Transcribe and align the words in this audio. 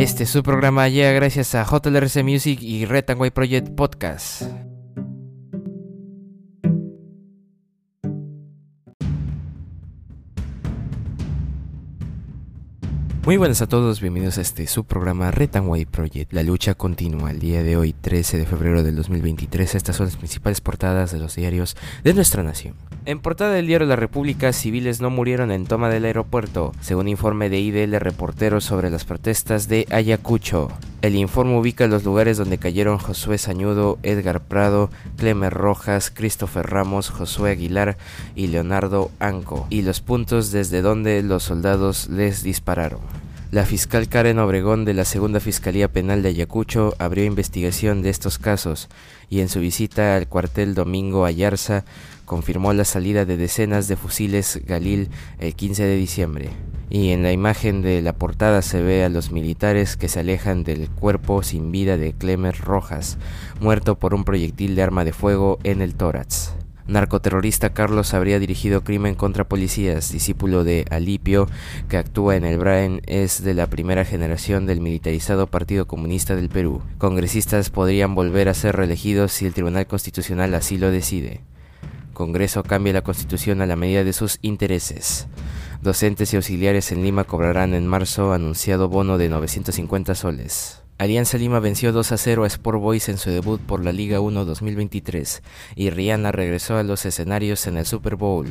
Este 0.00 0.24
su 0.24 0.42
programa 0.42 0.88
llega 0.88 1.12
gracias 1.12 1.54
a 1.54 1.62
JLRC 1.62 2.24
Music 2.24 2.62
y 2.62 2.86
White 3.20 3.32
Project 3.32 3.68
Podcast. 3.74 4.69
Muy 13.30 13.36
buenas 13.36 13.62
a 13.62 13.68
todos, 13.68 14.00
bienvenidos 14.00 14.38
a 14.38 14.40
este 14.40 14.66
subprograma 14.66 15.30
White 15.30 15.92
Project. 15.92 16.32
La 16.32 16.42
lucha 16.42 16.74
continúa 16.74 17.30
el 17.30 17.38
día 17.38 17.62
de 17.62 17.76
hoy, 17.76 17.92
13 17.92 18.38
de 18.38 18.44
febrero 18.44 18.82
del 18.82 18.96
2023. 18.96 19.76
Estas 19.76 19.94
son 19.94 20.06
las 20.06 20.16
principales 20.16 20.60
portadas 20.60 21.12
de 21.12 21.20
los 21.20 21.36
diarios 21.36 21.76
de 22.02 22.12
nuestra 22.12 22.42
nación. 22.42 22.74
En 23.04 23.20
portada 23.20 23.52
del 23.52 23.68
diario 23.68 23.86
La 23.86 23.94
República, 23.94 24.52
civiles 24.52 25.00
no 25.00 25.10
murieron 25.10 25.52
en 25.52 25.64
toma 25.64 25.88
del 25.88 26.06
aeropuerto, 26.06 26.72
según 26.80 27.06
informe 27.06 27.48
de 27.50 27.60
IDL 27.60 28.00
Reporteros 28.00 28.64
sobre 28.64 28.90
las 28.90 29.04
protestas 29.04 29.68
de 29.68 29.86
Ayacucho. 29.90 30.68
El 31.00 31.14
informe 31.14 31.56
ubica 31.56 31.86
los 31.86 32.04
lugares 32.04 32.36
donde 32.36 32.58
cayeron 32.58 32.98
Josué 32.98 33.38
Sañudo, 33.38 34.00
Edgar 34.02 34.40
Prado, 34.42 34.90
Clemer 35.16 35.54
Rojas, 35.54 36.10
Christopher 36.10 36.68
Ramos, 36.68 37.10
Josué 37.10 37.52
Aguilar 37.52 37.96
y 38.34 38.48
Leonardo 38.48 39.12
Anco, 39.20 39.68
y 39.70 39.82
los 39.82 40.00
puntos 40.00 40.50
desde 40.50 40.82
donde 40.82 41.22
los 41.22 41.44
soldados 41.44 42.08
les 42.08 42.42
dispararon. 42.42 43.19
La 43.50 43.64
fiscal 43.64 44.08
Karen 44.08 44.38
Obregón 44.38 44.84
de 44.84 44.94
la 44.94 45.04
Segunda 45.04 45.40
Fiscalía 45.40 45.88
Penal 45.88 46.22
de 46.22 46.28
Ayacucho 46.28 46.94
abrió 47.00 47.24
investigación 47.24 48.00
de 48.00 48.08
estos 48.08 48.38
casos 48.38 48.88
y 49.28 49.40
en 49.40 49.48
su 49.48 49.58
visita 49.58 50.14
al 50.14 50.28
cuartel 50.28 50.76
Domingo 50.76 51.24
Ayarza 51.24 51.84
confirmó 52.26 52.72
la 52.74 52.84
salida 52.84 53.24
de 53.24 53.36
decenas 53.36 53.88
de 53.88 53.96
fusiles 53.96 54.60
Galil 54.66 55.10
el 55.40 55.56
15 55.56 55.82
de 55.82 55.96
diciembre. 55.96 56.50
Y 56.90 57.10
en 57.10 57.24
la 57.24 57.32
imagen 57.32 57.82
de 57.82 58.00
la 58.02 58.12
portada 58.12 58.62
se 58.62 58.82
ve 58.82 59.02
a 59.02 59.08
los 59.08 59.32
militares 59.32 59.96
que 59.96 60.06
se 60.06 60.20
alejan 60.20 60.62
del 60.62 60.88
cuerpo 60.88 61.42
sin 61.42 61.72
vida 61.72 61.96
de 61.96 62.12
Clemer 62.12 62.56
Rojas, 62.56 63.18
muerto 63.60 63.98
por 63.98 64.14
un 64.14 64.22
proyectil 64.22 64.76
de 64.76 64.82
arma 64.84 65.04
de 65.04 65.12
fuego 65.12 65.58
en 65.64 65.82
el 65.82 65.96
tórax 65.96 66.54
narcoterrorista 66.90 67.70
Carlos 67.70 68.14
habría 68.14 68.38
dirigido 68.38 68.82
crimen 68.82 69.14
contra 69.14 69.48
policías, 69.48 70.12
discípulo 70.12 70.64
de 70.64 70.84
Alipio, 70.90 71.48
que 71.88 71.96
actúa 71.96 72.36
en 72.36 72.44
el 72.44 72.58
Brain, 72.58 73.00
es 73.06 73.42
de 73.42 73.54
la 73.54 73.68
primera 73.68 74.04
generación 74.04 74.66
del 74.66 74.80
militarizado 74.80 75.46
Partido 75.46 75.86
Comunista 75.86 76.34
del 76.36 76.48
Perú. 76.48 76.82
Congresistas 76.98 77.70
podrían 77.70 78.14
volver 78.14 78.48
a 78.48 78.54
ser 78.54 78.76
reelegidos 78.76 79.32
si 79.32 79.46
el 79.46 79.54
Tribunal 79.54 79.86
Constitucional 79.86 80.54
así 80.54 80.78
lo 80.78 80.90
decide. 80.90 81.40
Congreso 82.12 82.62
cambia 82.64 82.92
la 82.92 83.02
Constitución 83.02 83.62
a 83.62 83.66
la 83.66 83.76
medida 83.76 84.04
de 84.04 84.12
sus 84.12 84.38
intereses. 84.42 85.26
Docentes 85.80 86.32
y 86.32 86.36
auxiliares 86.36 86.92
en 86.92 87.02
Lima 87.02 87.24
cobrarán 87.24 87.72
en 87.72 87.86
marzo 87.86 88.34
anunciado 88.34 88.88
bono 88.88 89.16
de 89.16 89.30
950 89.30 90.14
soles. 90.14 90.82
Alianza 91.00 91.38
Lima 91.38 91.60
venció 91.60 91.92
2 91.92 92.12
a 92.12 92.18
0 92.18 92.44
a 92.44 92.46
Sport 92.46 92.78
Boys 92.78 93.08
en 93.08 93.16
su 93.16 93.30
debut 93.30 93.58
por 93.58 93.82
la 93.82 93.90
Liga 93.90 94.20
1 94.20 94.44
2023 94.44 95.42
y 95.74 95.88
Rihanna 95.88 96.30
regresó 96.30 96.76
a 96.76 96.82
los 96.82 97.06
escenarios 97.06 97.66
en 97.66 97.78
el 97.78 97.86
Super 97.86 98.16
Bowl. 98.16 98.46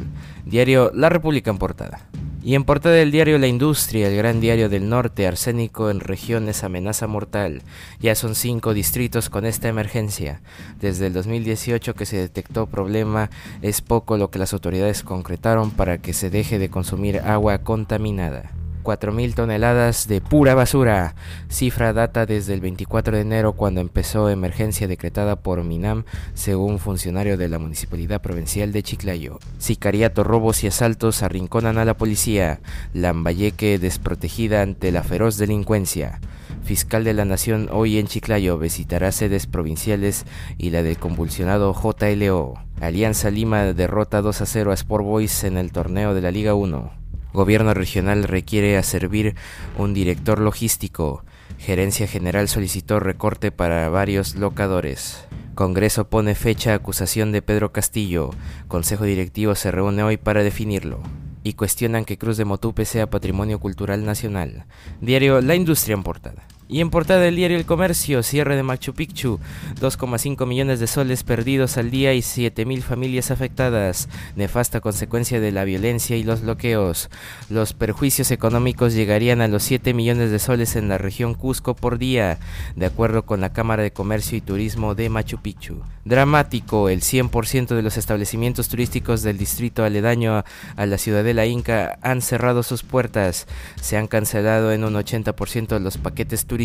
Diario 0.45 0.89
La 0.95 1.09
República 1.09 1.51
en 1.51 1.59
portada. 1.59 2.09
Y 2.41 2.55
en 2.55 2.63
portada 2.63 2.95
del 2.95 3.11
diario 3.11 3.37
La 3.37 3.45
Industria, 3.45 4.07
el 4.07 4.17
gran 4.17 4.39
diario 4.39 4.67
del 4.67 4.89
norte, 4.89 5.27
arsénico 5.27 5.91
en 5.91 5.99
regiones 5.99 6.63
amenaza 6.63 7.05
mortal. 7.05 7.61
Ya 7.99 8.15
son 8.15 8.33
cinco 8.33 8.73
distritos 8.73 9.29
con 9.29 9.45
esta 9.45 9.67
emergencia. 9.67 10.41
Desde 10.81 11.05
el 11.05 11.13
2018 11.13 11.93
que 11.93 12.07
se 12.07 12.17
detectó 12.17 12.65
problema, 12.65 13.29
es 13.61 13.81
poco 13.81 14.17
lo 14.17 14.31
que 14.31 14.39
las 14.39 14.53
autoridades 14.53 15.03
concretaron 15.03 15.69
para 15.69 15.99
que 15.99 16.13
se 16.13 16.31
deje 16.31 16.57
de 16.57 16.71
consumir 16.71 17.19
agua 17.19 17.59
contaminada. 17.59 18.49
4.000 18.89 19.35
toneladas 19.35 20.07
de 20.07 20.19
pura 20.19 20.55
basura. 20.55 21.13
Cifra 21.47 21.93
data 21.93 22.25
desde 22.25 22.55
el 22.55 22.59
24 22.59 23.17
de 23.17 23.21
enero 23.21 23.53
cuando 23.53 23.81
empezó 23.81 24.31
emergencia 24.31 24.87
decretada 24.87 25.35
por 25.35 25.63
Minam, 25.63 26.05
según 26.33 26.79
funcionario 26.79 27.37
de 27.37 27.49
la 27.49 27.59
Municipalidad 27.59 28.19
Provincial 28.19 28.71
de 28.71 28.81
Chiclayo. 28.81 29.37
Sicariato, 29.59 30.23
robos 30.23 30.63
y 30.63 30.67
asaltos 30.67 31.21
arrinconan 31.21 31.77
a 31.77 31.85
la 31.85 31.97
policía. 31.97 32.61
Lambayeque 32.95 33.77
desprotegida 33.77 34.63
ante 34.63 34.91
la 34.91 35.03
feroz 35.03 35.37
delincuencia. 35.37 36.19
Fiscal 36.63 37.03
de 37.03 37.13
la 37.13 37.25
Nación 37.25 37.69
hoy 37.71 37.99
en 37.99 38.07
Chiclayo 38.07 38.57
visitará 38.57 39.11
sedes 39.11 39.45
provinciales 39.45 40.25
y 40.57 40.71
la 40.71 40.81
del 40.81 40.97
convulsionado 40.97 41.75
JLO. 41.75 42.55
Alianza 42.81 43.29
Lima 43.29 43.65
derrota 43.65 44.23
2 44.23 44.41
a 44.41 44.45
0 44.47 44.71
a 44.71 44.73
Sport 44.73 45.05
Boys 45.05 45.43
en 45.43 45.57
el 45.57 45.71
torneo 45.71 46.15
de 46.15 46.21
la 46.21 46.31
Liga 46.31 46.55
1. 46.55 47.08
Gobierno 47.31 47.73
regional 47.73 48.23
requiere 48.23 48.77
a 48.77 48.83
servir 48.83 49.35
un 49.77 49.93
director 49.93 50.39
logístico. 50.39 51.23
Gerencia 51.59 52.07
General 52.07 52.47
solicitó 52.47 52.99
recorte 52.99 53.51
para 53.51 53.87
varios 53.89 54.35
locadores. 54.35 55.25
Congreso 55.53 56.09
pone 56.09 56.35
fecha 56.35 56.73
acusación 56.73 57.31
de 57.31 57.41
Pedro 57.41 57.71
Castillo. 57.71 58.31
Consejo 58.67 59.03
directivo 59.03 59.55
se 59.55 59.71
reúne 59.71 60.03
hoy 60.03 60.17
para 60.17 60.41
definirlo. 60.41 61.01
Y 61.43 61.53
cuestionan 61.53 62.05
que 62.05 62.17
Cruz 62.17 62.37
de 62.37 62.45
Motupe 62.45 62.85
sea 62.85 63.09
patrimonio 63.09 63.59
cultural 63.59 64.05
nacional. 64.05 64.65
Diario 64.99 65.41
La 65.41 65.55
Industria 65.55 65.93
en 65.93 66.03
portada. 66.03 66.47
Y 66.71 66.81
en 66.81 66.91
portada 66.91 67.21
del 67.21 67.35
diario 67.35 67.57
El 67.57 67.65
Comercio, 67.65 68.21
cierre 68.21 68.55
de 68.55 68.61
Machu 68.61 68.93
Picchu, 68.93 69.39
2,5 69.81 70.45
millones 70.45 70.79
de 70.79 70.85
soles 70.85 71.23
perdidos 71.23 71.77
al 71.77 71.89
día 71.89 72.13
y 72.13 72.19
7.000 72.19 72.83
familias 72.83 73.31
afectadas, 73.31 74.07
nefasta 74.35 74.79
consecuencia 74.79 75.39
de 75.39 75.51
la 75.51 75.63
violencia 75.63 76.15
y 76.15 76.21
los 76.21 76.43
bloqueos. 76.43 77.09
Los 77.49 77.73
perjuicios 77.73 78.29
económicos 78.29 78.93
llegarían 78.93 79.41
a 79.41 79.47
los 79.47 79.63
7 79.63 79.95
millones 79.95 80.29
de 80.29 80.37
soles 80.37 80.75
en 80.75 80.89
la 80.89 80.99
región 80.99 81.33
Cusco 81.33 81.75
por 81.75 81.97
día, 81.97 82.37
de 82.75 82.85
acuerdo 82.85 83.25
con 83.25 83.41
la 83.41 83.51
Cámara 83.51 83.81
de 83.81 83.91
Comercio 83.91 84.37
y 84.37 84.41
Turismo 84.41 84.93
de 84.93 85.09
Machu 85.09 85.41
Picchu. 85.41 85.81
Dramático, 86.05 86.89
el 86.89 87.01
100% 87.01 87.75
de 87.75 87.81
los 87.81 87.97
establecimientos 87.97 88.67
turísticos 88.67 89.23
del 89.23 89.39
distrito 89.39 89.83
aledaño 89.83 90.43
a 90.75 90.85
la 90.85 90.99
ciudadela 90.99 91.47
Inca 91.47 91.97
han 92.03 92.21
cerrado 92.21 92.61
sus 92.61 92.83
puertas, 92.83 93.47
se 93.81 93.97
han 93.97 94.05
cancelado 94.05 94.71
en 94.71 94.83
un 94.83 94.93
80% 94.93 95.79
los 95.79 95.97
paquetes 95.97 96.45
turísticos 96.45 96.58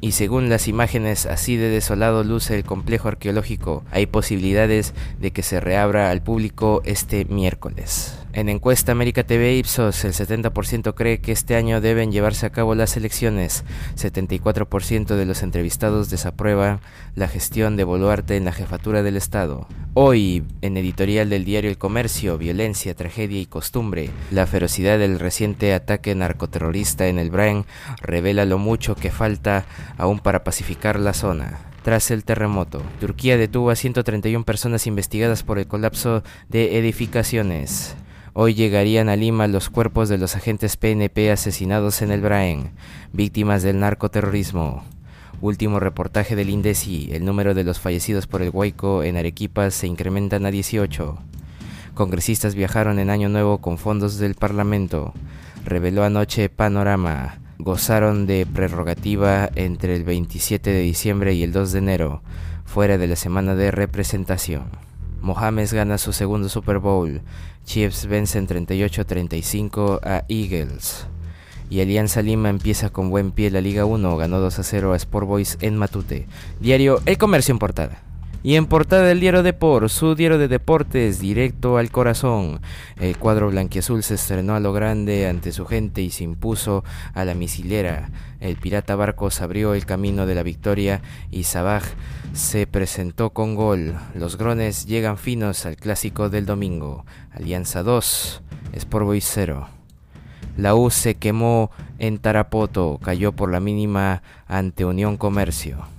y 0.00 0.12
según 0.12 0.48
las 0.48 0.66
imágenes 0.66 1.26
así 1.26 1.56
de 1.56 1.68
desolado 1.68 2.24
luce 2.24 2.56
el 2.56 2.64
complejo 2.64 3.06
arqueológico, 3.06 3.84
hay 3.92 4.06
posibilidades 4.06 4.94
de 5.20 5.30
que 5.30 5.44
se 5.44 5.60
reabra 5.60 6.10
al 6.10 6.22
público 6.22 6.82
este 6.84 7.24
miércoles. 7.24 8.18
En 8.36 8.50
encuesta 8.50 8.92
América 8.92 9.24
TV 9.24 9.56
Ipsos, 9.56 10.04
el 10.04 10.12
70% 10.12 10.92
cree 10.92 11.20
que 11.22 11.32
este 11.32 11.56
año 11.56 11.80
deben 11.80 12.12
llevarse 12.12 12.44
a 12.44 12.50
cabo 12.50 12.74
las 12.74 12.94
elecciones. 12.98 13.64
74% 13.96 15.16
de 15.16 15.24
los 15.24 15.42
entrevistados 15.42 16.10
desaprueban 16.10 16.80
la 17.14 17.28
gestión 17.28 17.78
de 17.78 17.84
Boluarte 17.84 18.36
en 18.36 18.44
la 18.44 18.52
jefatura 18.52 19.02
del 19.02 19.16
Estado. 19.16 19.66
Hoy, 19.94 20.44
en 20.60 20.76
editorial 20.76 21.30
del 21.30 21.46
diario 21.46 21.70
El 21.70 21.78
Comercio, 21.78 22.36
violencia, 22.36 22.94
tragedia 22.94 23.40
y 23.40 23.46
costumbre, 23.46 24.10
la 24.30 24.46
ferocidad 24.46 24.98
del 24.98 25.18
reciente 25.18 25.72
ataque 25.72 26.14
narcoterrorista 26.14 27.06
en 27.06 27.18
el 27.18 27.30
Brain 27.30 27.64
revela 28.02 28.44
lo 28.44 28.58
mucho 28.58 28.96
que 28.96 29.10
falta 29.10 29.64
aún 29.96 30.18
para 30.18 30.44
pacificar 30.44 31.00
la 31.00 31.14
zona. 31.14 31.58
Tras 31.84 32.10
el 32.10 32.22
terremoto, 32.22 32.82
Turquía 33.00 33.38
detuvo 33.38 33.70
a 33.70 33.76
131 33.76 34.44
personas 34.44 34.86
investigadas 34.86 35.42
por 35.42 35.58
el 35.58 35.66
colapso 35.66 36.22
de 36.50 36.76
edificaciones. 36.76 37.96
Hoy 38.38 38.52
llegarían 38.52 39.08
a 39.08 39.16
Lima 39.16 39.46
los 39.46 39.70
cuerpos 39.70 40.10
de 40.10 40.18
los 40.18 40.36
agentes 40.36 40.76
PNP 40.76 41.30
asesinados 41.30 42.02
en 42.02 42.10
el 42.10 42.20
Braen, 42.20 42.72
víctimas 43.14 43.62
del 43.62 43.80
narcoterrorismo. 43.80 44.84
Último 45.40 45.80
reportaje 45.80 46.36
del 46.36 46.50
INDECI, 46.50 47.12
el 47.12 47.24
número 47.24 47.54
de 47.54 47.64
los 47.64 47.80
fallecidos 47.80 48.26
por 48.26 48.42
el 48.42 48.50
Huayco 48.50 49.02
en 49.04 49.16
Arequipa 49.16 49.70
se 49.70 49.86
incrementan 49.86 50.44
a 50.44 50.50
18. 50.50 51.16
Congresistas 51.94 52.54
viajaron 52.54 52.98
en 52.98 53.08
Año 53.08 53.30
Nuevo 53.30 53.62
con 53.62 53.78
fondos 53.78 54.18
del 54.18 54.34
Parlamento. 54.34 55.14
Reveló 55.64 56.04
anoche 56.04 56.50
Panorama. 56.50 57.38
Gozaron 57.56 58.26
de 58.26 58.44
prerrogativa 58.44 59.48
entre 59.54 59.96
el 59.96 60.04
27 60.04 60.68
de 60.68 60.80
diciembre 60.80 61.32
y 61.32 61.42
el 61.42 61.52
2 61.52 61.72
de 61.72 61.78
enero, 61.78 62.22
fuera 62.66 62.98
de 62.98 63.06
la 63.06 63.16
semana 63.16 63.54
de 63.54 63.70
representación. 63.70 64.85
Mohamed 65.26 65.68
gana 65.72 65.98
su 65.98 66.12
segundo 66.12 66.48
Super 66.48 66.78
Bowl. 66.78 67.20
Chiefs 67.64 68.06
vencen 68.06 68.46
38-35 68.46 69.98
a 70.04 70.24
Eagles. 70.28 71.08
Y 71.68 71.80
Alianza 71.80 72.22
Lima 72.22 72.48
empieza 72.48 72.90
con 72.90 73.10
buen 73.10 73.32
pie 73.32 73.50
la 73.50 73.60
Liga 73.60 73.84
1, 73.84 74.16
ganó 74.16 74.38
2 74.38 74.58
a 74.60 74.62
0 74.62 74.92
a 74.92 74.96
Sport 74.96 75.26
Boys 75.26 75.58
en 75.60 75.76
Matute. 75.76 76.28
Diario 76.60 77.02
El 77.06 77.18
Comercio 77.18 77.50
en 77.50 77.58
portada. 77.58 78.05
Y 78.42 78.54
en 78.54 78.66
portada 78.66 79.02
del 79.02 79.18
diario 79.18 79.42
Depor, 79.42 79.90
su 79.90 80.14
diario 80.14 80.38
de 80.38 80.46
deportes, 80.46 81.18
directo 81.18 81.78
al 81.78 81.90
corazón. 81.90 82.60
El 82.96 83.16
cuadro 83.18 83.50
blanquiazul 83.50 84.04
se 84.04 84.14
estrenó 84.14 84.54
a 84.54 84.60
lo 84.60 84.72
grande 84.72 85.28
ante 85.28 85.50
su 85.50 85.66
gente 85.66 86.00
y 86.00 86.10
se 86.10 86.22
impuso 86.22 86.84
a 87.12 87.24
la 87.24 87.34
misilera. 87.34 88.10
El 88.38 88.56
pirata 88.56 88.94
Barcos 88.94 89.40
abrió 89.40 89.74
el 89.74 89.84
camino 89.84 90.26
de 90.26 90.36
la 90.36 90.44
victoria 90.44 91.02
y 91.30 91.44
Sabaj 91.44 91.82
se 92.34 92.66
presentó 92.66 93.30
con 93.30 93.56
gol. 93.56 93.94
Los 94.14 94.38
grones 94.38 94.86
llegan 94.86 95.18
finos 95.18 95.66
al 95.66 95.76
clásico 95.76 96.28
del 96.28 96.46
domingo. 96.46 97.04
Alianza 97.32 97.82
2, 97.82 98.42
Sport 98.74 99.06
Boys 99.06 99.28
0. 99.32 99.68
La 100.56 100.74
U 100.74 100.90
se 100.90 101.16
quemó 101.16 101.70
en 101.98 102.18
Tarapoto, 102.18 102.98
cayó 103.02 103.32
por 103.32 103.50
la 103.50 103.60
mínima 103.60 104.22
ante 104.46 104.84
Unión 104.84 105.16
Comercio. 105.16 105.95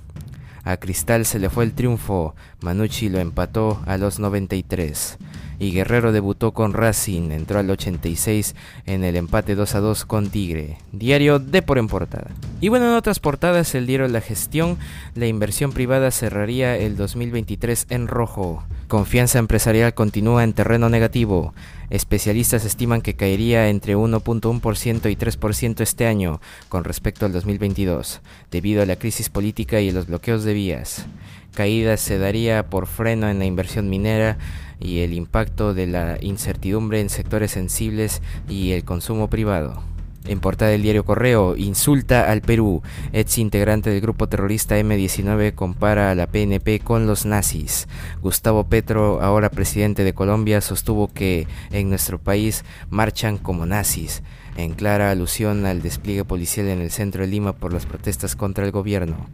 A 0.68 0.76
Cristal 0.76 1.26
se 1.26 1.40
le 1.40 1.50
fue 1.50 1.64
el 1.64 1.72
triunfo, 1.72 2.36
Manucci 2.60 3.08
lo 3.08 3.20
empató 3.20 3.82
a 3.86 3.98
los 3.98 4.20
93 4.20 5.18
y 5.60 5.72
Guerrero 5.72 6.12
debutó 6.12 6.52
con 6.52 6.74
Racing, 6.74 7.32
entró 7.32 7.60
al 7.60 7.70
86 7.70 8.54
en 8.86 9.06
el 9.06 9.16
empate 9.16 9.56
2 9.56 9.76
a 9.76 9.80
2 9.80 10.04
con 10.04 10.30
Tigre. 10.30 10.78
Diario 10.92 11.40
de 11.40 11.62
por 11.62 11.78
en 11.78 11.88
portada. 11.88 12.32
Y 12.60 12.68
bueno, 12.68 12.90
en 12.90 12.96
otras 12.96 13.22
portadas, 13.22 13.76
el 13.76 13.88
diario 13.88 14.10
La 14.10 14.20
Gestión, 14.20 14.78
la 15.16 15.28
inversión 15.28 15.72
privada 15.72 16.12
cerraría 16.12 16.76
el 16.76 16.98
2023 16.98 17.86
en 17.90 18.10
rojo. 18.10 18.66
Confianza 18.88 19.38
empresarial 19.38 19.94
continúa 19.94 20.46
en 20.46 20.54
terreno 20.54 20.88
negativo. 20.88 21.54
Especialistas 21.90 22.64
estiman 22.64 23.02
que 23.02 23.16
caería 23.16 23.68
entre 23.68 23.98
1.1% 23.98 25.12
y 25.12 25.16
3% 25.18 25.82
este 25.82 26.08
año 26.08 26.40
con 26.70 26.86
respecto 26.86 27.26
al 27.26 27.34
2022, 27.34 28.22
debido 28.50 28.82
a 28.82 28.86
la 28.86 28.96
crisis 28.96 29.30
política 29.30 29.82
y 29.82 29.92
los 29.92 30.08
bloqueos 30.08 30.46
de 30.46 30.54
vías. 30.54 31.06
Caída 31.54 31.98
se 31.98 32.18
daría 32.18 32.70
por 32.70 32.88
freno 32.88 33.28
en 33.28 33.40
la 33.40 33.46
inversión 33.46 33.90
minera 33.90 34.38
y 34.80 35.00
el 35.00 35.14
impacto 35.14 35.74
de 35.74 35.88
la 35.88 36.18
incertidumbre 36.22 37.02
en 37.02 37.10
sectores 37.10 37.52
sensibles 37.52 38.22
y 38.48 38.72
el 38.72 38.86
consumo 38.86 39.30
privado. 39.30 39.84
En 40.28 40.42
portada 40.42 40.72
del 40.72 40.82
diario 40.82 41.06
Correo, 41.06 41.56
insulta 41.56 42.30
al 42.30 42.42
Perú. 42.42 42.82
Ex 43.14 43.38
integrante 43.38 43.90
del 43.90 44.02
grupo 44.02 44.28
terrorista 44.28 44.78
M19 44.78 45.56
compara 45.56 46.12
a 46.12 46.16
la 46.16 46.28
PNP 46.28 46.82
con 46.82 47.08
los 47.08 47.26
nazis. 47.26 47.88
Gustavo 48.22 48.66
Petro, 48.66 49.22
ahora 49.22 49.50
presidente 49.50 50.04
de 50.04 50.14
Colombia, 50.14 50.60
sostuvo 50.60 51.08
que 51.08 51.48
en 51.72 51.88
nuestro 51.90 52.20
país 52.20 52.66
marchan 52.90 53.38
como 53.38 53.66
nazis, 53.66 54.22
en 54.58 54.74
clara 54.74 55.12
alusión 55.12 55.66
al 55.66 55.82
despliegue 55.82 56.26
policial 56.26 56.68
en 56.68 56.82
el 56.82 56.92
centro 56.92 57.22
de 57.22 57.28
Lima 57.28 57.54
por 57.54 57.72
las 57.72 57.86
protestas 57.86 58.36
contra 58.36 58.66
el 58.66 58.72
gobierno. 58.72 59.30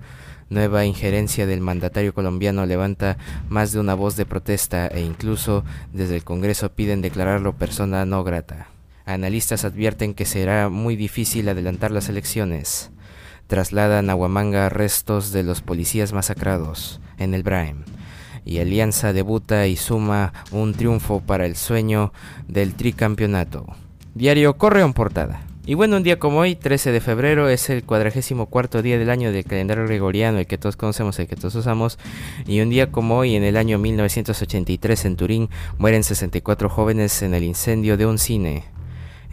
Nueva 0.50 0.86
injerencia 0.86 1.48
del 1.48 1.62
mandatario 1.62 2.14
colombiano 2.14 2.68
levanta 2.68 3.18
más 3.50 3.72
de 3.72 3.80
una 3.80 3.96
voz 3.96 4.16
de 4.16 4.28
protesta 4.28 4.86
e 4.86 5.02
incluso 5.02 5.64
desde 5.92 6.18
el 6.18 6.24
Congreso 6.24 6.70
piden 6.70 7.02
declararlo 7.02 7.58
persona 7.58 8.06
no 8.06 8.24
grata. 8.24 8.73
Analistas 9.06 9.66
advierten 9.66 10.14
que 10.14 10.26
será 10.26 10.70
muy 10.70 10.96
difícil 10.96 11.50
adelantar 11.50 11.92
las 11.92 12.08
elecciones. 12.08 12.92
Trasladan 13.48 14.10
a 14.10 14.16
Huamanga 14.16 14.70
restos 14.70 15.32
de 15.32 15.44
los 15.44 15.62
policías 15.62 16.14
masacrados 16.14 17.02
en 17.18 17.34
el 17.34 17.44
Braem. 17.44 17.84
Y 18.46 18.60
Alianza 18.60 19.14
debuta 19.14 19.68
y 19.68 19.76
suma 19.76 20.34
un 20.52 20.74
triunfo 20.74 21.22
para 21.22 21.46
el 21.46 21.56
sueño 21.56 22.14
del 22.48 22.76
tricampeonato. 22.76 23.66
Diario 24.16 24.58
Correo 24.58 24.86
en 24.86 24.94
portada. 24.94 25.42
Y 25.66 25.76
bueno, 25.76 25.96
un 25.96 26.04
día 26.04 26.20
como 26.20 26.40
hoy, 26.40 26.56
13 26.56 26.92
de 26.92 27.00
febrero, 27.00 27.48
es 27.48 27.70
el 27.70 27.86
cuadragésimo 27.86 28.48
cuarto 28.48 28.82
día 28.82 28.98
del 28.98 29.10
año 29.10 29.32
del 29.32 29.46
calendario 29.46 29.86
gregoriano, 29.86 30.40
el 30.40 30.46
que 30.46 30.58
todos 30.58 30.76
conocemos, 30.76 31.18
el 31.20 31.28
que 31.28 31.38
todos 31.38 31.56
usamos. 31.56 31.98
Y 32.46 32.60
un 32.60 32.70
día 32.70 32.92
como 32.92 33.18
hoy, 33.18 33.36
en 33.36 33.46
el 33.46 33.56
año 33.56 33.80
1983, 33.80 35.06
en 35.06 35.16
Turín, 35.16 35.50
mueren 35.78 36.04
64 36.04 36.68
jóvenes 36.68 37.22
en 37.22 37.34
el 37.34 37.44
incendio 37.44 37.96
de 37.96 38.06
un 38.06 38.18
cine. 38.18 38.73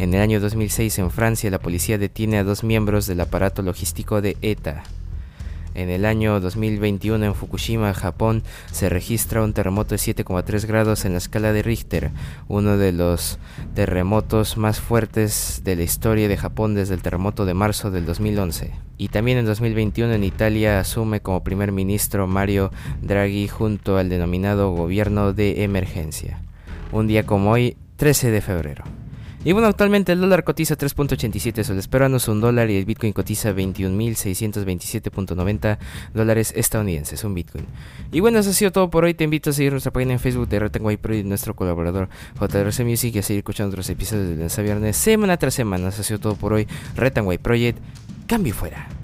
En 0.00 0.14
el 0.14 0.22
año 0.22 0.40
2006, 0.40 0.98
en 0.98 1.10
Francia, 1.10 1.50
la 1.50 1.58
policía 1.58 1.98
detiene 1.98 2.38
a 2.38 2.42
dos 2.42 2.64
miembros 2.64 3.06
del 3.06 3.20
aparato 3.20 3.60
logístico 3.60 4.22
de 4.22 4.38
ETA. 4.40 4.82
En 5.74 5.90
el 5.90 6.06
año 6.06 6.40
2021 6.40 7.22
en 7.22 7.34
Fukushima, 7.34 7.92
Japón, 7.92 8.42
se 8.72 8.88
registra 8.88 9.42
un 9.42 9.52
terremoto 9.52 9.90
de 9.90 9.98
7,3 9.98 10.64
grados 10.66 11.04
en 11.04 11.12
la 11.12 11.18
escala 11.18 11.52
de 11.52 11.60
Richter, 11.60 12.12
uno 12.48 12.78
de 12.78 12.92
los 12.92 13.38
terremotos 13.74 14.56
más 14.56 14.80
fuertes 14.80 15.60
de 15.64 15.76
la 15.76 15.82
historia 15.82 16.28
de 16.28 16.38
Japón 16.38 16.74
desde 16.74 16.94
el 16.94 17.02
terremoto 17.02 17.44
de 17.44 17.52
marzo 17.52 17.90
del 17.90 18.06
2011. 18.06 18.72
Y 18.96 19.08
también 19.08 19.36
en 19.36 19.44
2021 19.44 20.14
en 20.14 20.24
Italia 20.24 20.80
asume 20.80 21.20
como 21.20 21.44
primer 21.44 21.72
ministro 21.72 22.26
Mario 22.26 22.72
Draghi 23.02 23.48
junto 23.48 23.98
al 23.98 24.08
denominado 24.08 24.70
gobierno 24.70 25.34
de 25.34 25.62
emergencia. 25.62 26.40
Un 26.90 27.06
día 27.06 27.26
como 27.26 27.50
hoy, 27.50 27.76
13 27.96 28.30
de 28.30 28.40
febrero. 28.40 28.99
Y 29.42 29.52
bueno, 29.52 29.68
actualmente 29.68 30.12
el 30.12 30.20
dólar 30.20 30.44
cotiza 30.44 30.76
3.87 30.76 31.64
soles 31.64 31.88
peruanos, 31.88 32.28
un 32.28 32.42
dólar 32.42 32.68
y 32.68 32.76
el 32.76 32.84
Bitcoin 32.84 33.14
cotiza 33.14 33.52
21.627.90 33.52 35.78
dólares 36.12 36.52
estadounidenses, 36.54 37.24
un 37.24 37.32
Bitcoin. 37.34 37.64
Y 38.12 38.20
bueno, 38.20 38.40
eso 38.40 38.50
ha 38.50 38.52
sido 38.52 38.70
todo 38.70 38.90
por 38.90 39.04
hoy. 39.04 39.14
Te 39.14 39.24
invito 39.24 39.48
a 39.48 39.54
seguir 39.54 39.72
nuestra 39.72 39.92
página 39.92 40.12
en 40.12 40.18
Facebook 40.18 40.46
de 40.48 40.58
Retenguay 40.58 40.98
Pro 40.98 41.14
nuestro 41.24 41.56
colaborador 41.56 42.10
JRC 42.38 42.84
Music 42.84 43.14
y 43.14 43.20
a 43.20 43.22
seguir 43.22 43.38
escuchando 43.38 43.70
otros 43.70 43.88
episodios 43.88 44.28
de 44.28 44.36
lunes 44.36 44.58
a 44.58 44.62
viernes, 44.62 44.98
semana 44.98 45.38
tras 45.38 45.54
semana. 45.54 45.88
Eso 45.88 46.02
ha 46.02 46.04
sido 46.04 46.20
todo 46.20 46.36
por 46.36 46.52
hoy. 46.52 46.68
Retenguay 46.96 47.38
Project, 47.38 47.78
cambio 48.26 48.52
fuera. 48.52 48.99